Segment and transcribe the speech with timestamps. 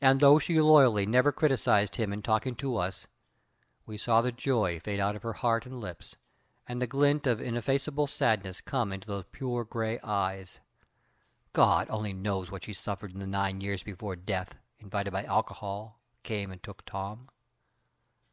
[0.00, 3.06] And though she loyally never criticised him in talking to us,
[3.86, 6.16] we saw the joy fade out of her heart and lips,
[6.66, 10.58] and the glint of ineffaceable sadness come into those pure gray eyes.
[11.52, 16.00] God only knows what she suffered in the nine years before death, invited by alcohol,
[16.24, 17.30] came and took Tom.